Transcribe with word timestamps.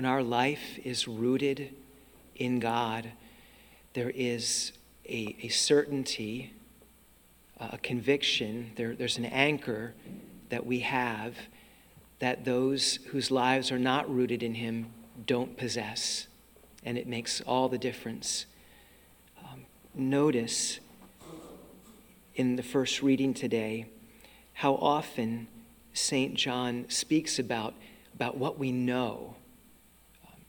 when 0.00 0.06
our 0.06 0.22
life 0.22 0.78
is 0.82 1.06
rooted 1.06 1.74
in 2.34 2.58
God, 2.58 3.12
there 3.92 4.08
is 4.08 4.72
a, 5.06 5.36
a 5.42 5.48
certainty, 5.48 6.54
a 7.58 7.76
conviction, 7.76 8.70
there, 8.76 8.94
there's 8.94 9.18
an 9.18 9.26
anchor 9.26 9.92
that 10.48 10.64
we 10.64 10.80
have 10.80 11.34
that 12.18 12.46
those 12.46 12.94
whose 13.08 13.30
lives 13.30 13.70
are 13.70 13.78
not 13.78 14.10
rooted 14.10 14.42
in 14.42 14.54
Him 14.54 14.86
don't 15.26 15.58
possess. 15.58 16.28
And 16.82 16.96
it 16.96 17.06
makes 17.06 17.42
all 17.42 17.68
the 17.68 17.76
difference. 17.76 18.46
Um, 19.44 19.66
notice 19.94 20.80
in 22.36 22.56
the 22.56 22.62
first 22.62 23.02
reading 23.02 23.34
today 23.34 23.84
how 24.54 24.76
often 24.76 25.46
St. 25.92 26.32
John 26.32 26.86
speaks 26.88 27.38
about, 27.38 27.74
about 28.14 28.38
what 28.38 28.58
we 28.58 28.72
know. 28.72 29.34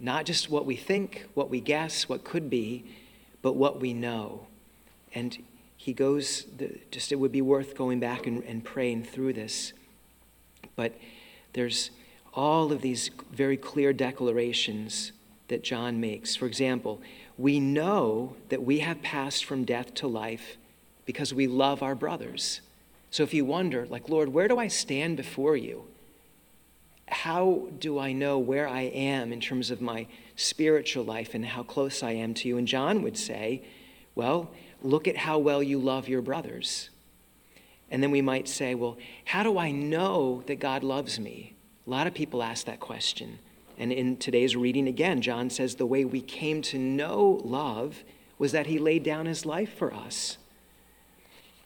Not 0.00 0.26
just 0.26 0.48
what 0.48 0.64
we 0.64 0.76
think, 0.76 1.26
what 1.34 1.50
we 1.50 1.60
guess, 1.60 2.08
what 2.08 2.24
could 2.24 2.48
be, 2.48 2.84
but 3.42 3.56
what 3.56 3.80
we 3.80 3.92
know. 3.92 4.46
And 5.14 5.36
he 5.76 5.92
goes, 5.92 6.46
just 6.90 7.12
it 7.12 7.16
would 7.16 7.32
be 7.32 7.42
worth 7.42 7.76
going 7.76 8.00
back 8.00 8.26
and, 8.26 8.42
and 8.44 8.64
praying 8.64 9.04
through 9.04 9.32
this. 9.32 9.72
But 10.76 10.94
there's 11.52 11.90
all 12.34 12.72
of 12.72 12.82
these 12.82 13.10
very 13.32 13.56
clear 13.56 13.92
declarations 13.92 15.12
that 15.48 15.64
John 15.64 16.00
makes. 16.00 16.36
For 16.36 16.46
example, 16.46 17.00
we 17.36 17.58
know 17.58 18.36
that 18.48 18.62
we 18.62 18.80
have 18.80 19.02
passed 19.02 19.44
from 19.44 19.64
death 19.64 19.94
to 19.94 20.06
life 20.06 20.56
because 21.06 21.32
we 21.32 21.46
love 21.46 21.82
our 21.82 21.94
brothers. 21.94 22.60
So 23.10 23.22
if 23.22 23.32
you 23.32 23.44
wonder, 23.44 23.86
like, 23.86 24.08
Lord, 24.08 24.28
where 24.28 24.48
do 24.48 24.58
I 24.58 24.68
stand 24.68 25.16
before 25.16 25.56
you? 25.56 25.84
How 27.10 27.68
do 27.78 27.98
I 27.98 28.12
know 28.12 28.38
where 28.38 28.68
I 28.68 28.82
am 28.82 29.32
in 29.32 29.40
terms 29.40 29.70
of 29.70 29.80
my 29.80 30.06
spiritual 30.36 31.04
life 31.04 31.34
and 31.34 31.44
how 31.44 31.62
close 31.62 32.02
I 32.02 32.12
am 32.12 32.34
to 32.34 32.48
you? 32.48 32.58
And 32.58 32.68
John 32.68 33.02
would 33.02 33.16
say, 33.16 33.62
well, 34.14 34.50
look 34.82 35.08
at 35.08 35.16
how 35.16 35.38
well 35.38 35.62
you 35.62 35.78
love 35.78 36.08
your 36.08 36.22
brothers. 36.22 36.90
And 37.90 38.02
then 38.02 38.10
we 38.10 38.20
might 38.20 38.48
say, 38.48 38.74
well, 38.74 38.98
how 39.24 39.42
do 39.42 39.58
I 39.58 39.70
know 39.70 40.42
that 40.46 40.60
God 40.60 40.82
loves 40.82 41.18
me? 41.18 41.54
A 41.86 41.90
lot 41.90 42.06
of 42.06 42.14
people 42.14 42.42
ask 42.42 42.66
that 42.66 42.80
question. 42.80 43.38
And 43.78 43.92
in 43.92 44.16
today's 44.16 44.56
reading 44.56 44.88
again, 44.88 45.22
John 45.22 45.50
says 45.50 45.76
the 45.76 45.86
way 45.86 46.04
we 46.04 46.20
came 46.20 46.62
to 46.62 46.78
know 46.78 47.40
love 47.44 48.02
was 48.38 48.52
that 48.52 48.66
he 48.66 48.78
laid 48.78 49.04
down 49.04 49.26
his 49.26 49.46
life 49.46 49.72
for 49.76 49.94
us. 49.94 50.36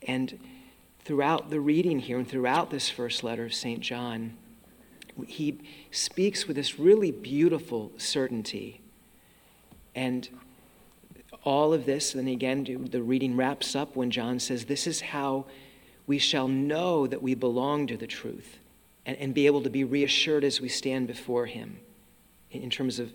And 0.06 0.39
throughout 1.05 1.51
the 1.51 1.61
reading 1.61 2.01
here 2.01 2.19
and 2.19 2.29
throughout 2.29 2.71
this 2.71 2.89
first 2.89 3.25
letter 3.25 3.45
of 3.47 3.55
St. 3.55 3.81
John, 3.81 4.37
he 5.27 5.59
speaks 5.91 6.47
with 6.47 6.57
this 6.57 6.79
really 6.79 7.11
beautiful 7.11 7.93
certainty. 7.97 8.81
And 9.95 10.29
all 11.45 11.73
of 11.73 11.87
this, 11.87 12.15
and 12.15 12.29
again, 12.29 12.89
the 12.91 13.03
reading 13.03 13.37
wraps 13.37 13.75
up 13.75 13.97
when 13.97 14.11
John 14.11 14.39
says, 14.39 14.65
This 14.65 14.87
is 14.87 15.01
how 15.01 15.47
we 16.07 16.19
shall 16.19 16.49
know 16.49 17.07
that 17.07 17.23
we 17.23 17.35
belong 17.35 17.87
to 17.89 17.97
the 17.97 18.07
truth 18.07 18.59
and, 19.05 19.17
and 19.19 19.35
be 19.35 19.47
able 19.47 19.63
to 19.63 19.71
be 19.71 19.85
reassured 19.85 20.45
as 20.45 20.61
we 20.61 20.69
stand 20.69 21.07
before 21.07 21.47
him 21.47 21.79
in 22.51 22.71
terms 22.71 22.99
of 22.99 23.13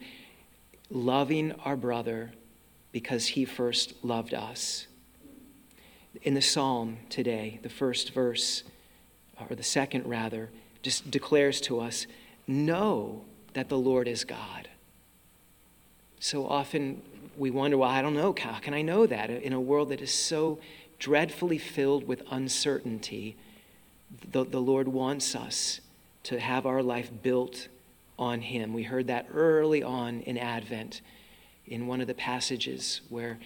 loving 0.90 1.52
our 1.66 1.76
brother 1.76 2.32
because 2.92 3.28
he 3.28 3.46
first 3.46 3.94
loved 4.04 4.34
us 4.34 4.88
in 6.24 6.34
the 6.34 6.42
psalm 6.42 6.98
today, 7.10 7.60
the 7.62 7.70
first 7.70 8.14
verse, 8.14 8.64
or 9.40 9.56
the 9.56 9.64
second 9.64 10.06
rather, 10.08 10.50
just 10.88 11.12
declares 11.12 11.60
to 11.60 11.82
us 11.82 12.08
know 12.48 13.22
that 13.52 13.68
the 13.68 13.78
Lord 13.78 14.08
is 14.08 14.24
God. 14.24 14.70
So 16.22 16.48
often 16.48 17.02
we 17.36 17.52
wonder, 17.52 17.78
well, 17.78 17.90
I 17.90 18.02
don't 18.02 18.14
know, 18.14 18.34
how 18.40 18.60
can 18.60 18.74
I 18.74 18.84
know 18.84 19.06
that? 19.06 19.30
In 19.30 19.52
a 19.52 19.60
world 19.60 19.90
that 19.90 20.00
is 20.00 20.14
so 20.14 20.60
dreadfully 20.98 21.58
filled 21.58 22.08
with 22.08 22.24
uncertainty, 22.32 23.36
the, 24.32 24.46
the 24.46 24.62
Lord 24.62 24.88
wants 24.88 25.36
us 25.36 25.82
to 26.24 26.40
have 26.40 26.66
our 26.66 26.82
life 26.82 27.12
built 27.22 27.68
on 28.18 28.40
Him. 28.40 28.72
We 28.72 28.84
heard 28.84 29.08
that 29.08 29.28
early 29.34 29.84
on 29.84 30.22
in 30.22 30.38
Advent 30.38 31.02
in 31.66 31.88
one 31.88 32.00
of 32.00 32.08
the 32.08 32.14
passages 32.14 33.02
where 33.10 33.40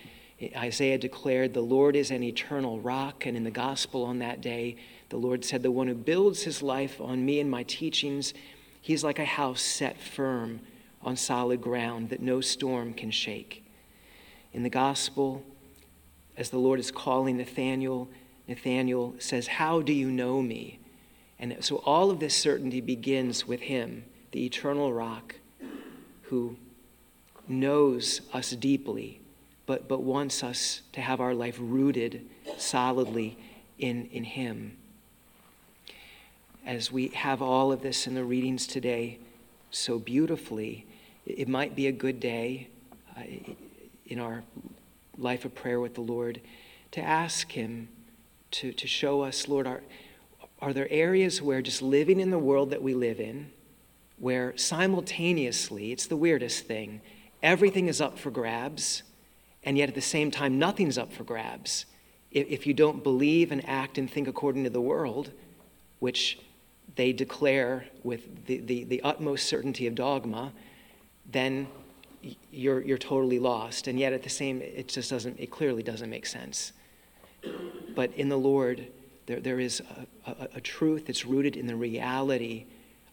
Isaiah 0.56 0.98
declared, 0.98 1.54
The 1.54 1.62
Lord 1.62 1.96
is 1.96 2.10
an 2.12 2.24
eternal 2.24 2.80
rock. 2.80 3.26
And 3.26 3.38
in 3.38 3.44
the 3.44 3.52
gospel 3.52 4.04
on 4.04 4.20
that 4.20 4.42
day, 4.42 4.78
the 5.10 5.18
Lord 5.18 5.46
said, 5.46 5.62
The 5.62 5.72
one 5.72 5.88
who 5.88 5.94
builds 5.94 6.44
his 6.44 6.64
life 6.64 7.00
on 7.00 7.26
me 7.26 7.40
and 7.40 7.50
my 7.50 7.64
teachings, 7.64 8.34
he's 8.82 9.04
like 9.04 9.20
a 9.20 9.26
house 9.26 9.62
set 9.62 10.00
firm 10.00 10.62
on 11.04 11.16
solid 11.16 11.62
ground 11.62 12.10
that 12.10 12.22
no 12.22 12.42
storm 12.42 12.94
can 12.94 13.12
shake. 13.12 13.64
In 14.54 14.64
the 14.64 14.70
gospel, 14.70 15.44
as 16.38 16.50
the 16.50 16.58
Lord 16.58 16.80
is 16.80 16.92
calling 16.92 17.38
Nathanael, 17.38 18.10
Nathanael 18.48 19.16
says, 19.20 19.48
How 19.48 19.82
do 19.82 19.94
you 19.94 20.10
know 20.10 20.42
me? 20.42 20.80
And 21.40 21.58
so 21.64 21.78
all 21.78 22.12
of 22.12 22.20
this 22.20 22.36
certainty 22.36 22.82
begins 22.82 23.48
with 23.48 23.62
him, 23.62 24.06
the 24.32 24.46
eternal 24.46 24.94
rock, 24.94 25.36
who 26.24 26.56
knows 27.48 28.22
us 28.34 28.52
deeply 28.52 29.22
but, 29.66 29.88
but 29.88 30.02
wants 30.02 30.44
us 30.44 30.82
to 30.94 31.02
have 31.02 31.20
our 31.22 31.34
life 31.34 31.58
rooted 31.60 32.28
solidly 32.58 33.38
in, 33.78 34.08
in 34.12 34.24
Him. 34.24 34.78
As 36.66 36.92
we 36.92 37.08
have 37.10 37.42
all 37.42 37.72
of 37.72 37.82
this 37.82 38.08
in 38.08 38.16
the 38.16 38.24
readings 38.24 38.68
today 38.68 39.20
so 39.72 40.00
beautifully, 40.00 40.86
it 41.26 41.48
might 41.48 41.76
be 41.76 41.88
a 41.88 41.92
good 41.92 42.20
day 42.20 42.68
uh, 43.18 43.22
in 44.06 44.20
our 44.20 44.44
life 45.18 45.46
of 45.46 45.56
prayer 45.56 45.80
with 45.80 45.96
the 45.96 46.02
Lord 46.02 46.42
to 46.92 47.02
ask 47.02 47.52
Him 47.52 47.88
to, 48.52 48.74
to 48.74 48.88
show 48.88 49.22
us, 49.22 49.48
Lord, 49.48 49.66
are, 49.66 49.82
are 50.60 50.74
there 50.74 50.88
areas 50.92 51.42
where 51.42 51.62
just 51.62 51.82
living 51.82 52.20
in 52.20 52.30
the 52.30 52.40
world 52.40 52.72
that 52.72 52.82
we 52.82 52.94
live 52.94 53.20
in, 53.20 53.52
where 54.20 54.56
simultaneously, 54.58 55.92
it's 55.92 56.06
the 56.06 56.18
weirdest 56.18 56.66
thing, 56.66 57.02
everything 57.42 57.88
is 57.88 58.02
up 58.02 58.20
for 58.20 58.30
grabs 58.30 59.04
and 59.64 59.78
yet 59.78 59.90
at 59.90 59.96
the 59.96 60.02
same 60.02 60.32
time, 60.32 60.58
nothing's 60.58 60.98
up 60.98 61.14
for 61.14 61.24
grabs. 61.24 61.86
If 62.32 62.66
you 62.66 62.74
don't 62.74 63.04
believe 63.04 63.52
and 63.52 63.68
act 63.68 63.98
and 63.98 64.10
think 64.10 64.28
according 64.28 64.64
to 64.64 64.70
the 64.70 64.82
world, 64.82 65.32
which 66.00 66.40
they 66.96 67.14
declare 67.14 67.86
with 68.04 68.46
the, 68.46 68.60
the, 68.60 68.84
the 68.86 69.02
utmost 69.02 69.48
certainty 69.48 69.86
of 69.88 69.96
dogma, 69.96 70.54
then 71.30 71.68
you're, 72.52 72.82
you're 72.82 72.98
totally 72.98 73.40
lost. 73.40 73.88
And 73.88 74.00
yet 74.00 74.14
at 74.14 74.24
the 74.24 74.30
same, 74.30 74.62
it 74.62 74.88
just 74.88 75.10
doesn't, 75.10 75.40
it 75.40 75.52
clearly 75.52 75.84
doesn't 75.84 76.10
make 76.10 76.26
sense. 76.26 76.74
But 77.96 78.14
in 78.14 78.30
the 78.30 78.38
Lord, 78.38 78.88
there, 79.26 79.40
there 79.40 79.60
is 79.60 79.82
a, 80.26 80.32
a, 80.32 80.48
a 80.56 80.62
truth 80.62 81.08
that's 81.08 81.26
rooted 81.26 81.56
in 81.56 81.68
the 81.68 81.76
reality 81.76 82.66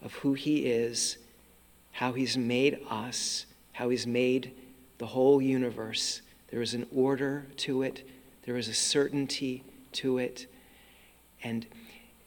of 0.02 0.14
who 0.14 0.34
He 0.34 0.66
is, 0.66 1.18
how 1.92 2.12
He's 2.12 2.36
made 2.36 2.80
us, 2.88 3.46
how 3.72 3.88
He's 3.88 4.06
made 4.06 4.52
the 4.98 5.06
whole 5.06 5.40
universe, 5.40 6.22
there 6.50 6.62
is 6.62 6.74
an 6.74 6.86
order 6.94 7.46
to 7.58 7.82
it, 7.82 8.08
there 8.44 8.56
is 8.56 8.68
a 8.68 8.74
certainty 8.74 9.64
to 9.92 10.18
it. 10.18 10.46
And 11.42 11.66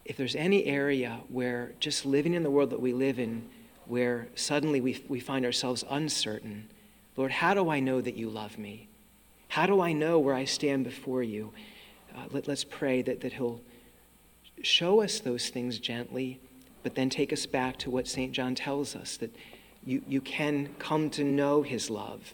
if 0.05 0.17
there's 0.17 0.35
any 0.35 0.65
area 0.65 1.19
where 1.29 1.73
just 1.79 2.05
living 2.05 2.33
in 2.33 2.43
the 2.43 2.51
world 2.51 2.69
that 2.69 2.81
we 2.81 2.93
live 2.93 3.19
in, 3.19 3.49
where 3.85 4.27
suddenly 4.35 4.79
we, 4.79 5.03
we 5.09 5.19
find 5.19 5.45
ourselves 5.45 5.83
uncertain, 5.89 6.69
Lord, 7.17 7.31
how 7.31 7.53
do 7.53 7.69
I 7.69 7.79
know 7.79 8.01
that 8.01 8.15
you 8.15 8.29
love 8.29 8.57
me? 8.57 8.87
How 9.49 9.65
do 9.65 9.81
I 9.81 9.91
know 9.91 10.17
where 10.19 10.35
I 10.35 10.45
stand 10.45 10.85
before 10.85 11.23
you? 11.23 11.51
Uh, 12.15 12.25
let, 12.31 12.47
let's 12.47 12.63
pray 12.63 13.01
that, 13.01 13.21
that 13.21 13.33
He'll 13.33 13.61
show 14.61 15.01
us 15.01 15.19
those 15.19 15.49
things 15.49 15.79
gently, 15.79 16.39
but 16.83 16.95
then 16.95 17.09
take 17.09 17.33
us 17.33 17.45
back 17.45 17.77
to 17.79 17.89
what 17.89 18.07
St. 18.07 18.31
John 18.31 18.55
tells 18.55 18.95
us 18.95 19.17
that 19.17 19.35
you, 19.83 20.01
you 20.07 20.21
can 20.21 20.69
come 20.79 21.09
to 21.11 21.23
know 21.23 21.63
His 21.63 21.89
love 21.89 22.33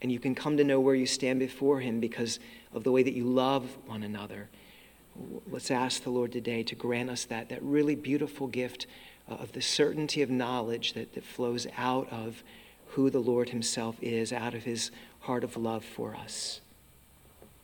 and 0.00 0.12
you 0.12 0.18
can 0.18 0.34
come 0.34 0.56
to 0.56 0.64
know 0.64 0.80
where 0.80 0.94
you 0.94 1.06
stand 1.06 1.38
before 1.38 1.80
Him 1.80 2.00
because 2.00 2.38
of 2.72 2.84
the 2.84 2.92
way 2.92 3.02
that 3.02 3.14
you 3.14 3.24
love 3.24 3.76
one 3.86 4.02
another. 4.02 4.48
Let's 5.50 5.70
ask 5.70 6.02
the 6.04 6.10
Lord 6.10 6.32
today 6.32 6.62
to 6.62 6.74
grant 6.74 7.10
us 7.10 7.24
that, 7.24 7.48
that 7.48 7.62
really 7.62 7.96
beautiful 7.96 8.46
gift 8.46 8.86
uh, 9.28 9.34
of 9.34 9.52
the 9.52 9.60
certainty 9.60 10.22
of 10.22 10.30
knowledge 10.30 10.92
that, 10.92 11.14
that 11.14 11.24
flows 11.24 11.66
out 11.76 12.08
of 12.12 12.42
who 12.88 13.10
the 13.10 13.18
Lord 13.18 13.50
Himself 13.50 13.96
is, 14.00 14.32
out 14.32 14.54
of 14.54 14.64
His 14.64 14.90
heart 15.20 15.44
of 15.44 15.56
love 15.56 15.84
for 15.84 16.14
us. 16.14 16.60